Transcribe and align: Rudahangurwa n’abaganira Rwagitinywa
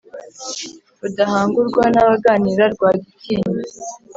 Rudahangurwa 1.01 1.83
n’abaganira 1.93 2.63
Rwagitinywa 2.73 3.51